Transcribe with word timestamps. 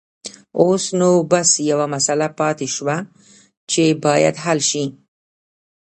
اوس 0.61 0.83
نو 0.99 1.09
بس 1.31 1.49
يوه 1.69 1.85
مسله 1.93 2.27
پاتې 2.39 2.67
شوه 2.75 2.97
چې 3.71 3.83
بايد 4.03 4.35
حل 4.43 4.59
شي. 4.69 4.85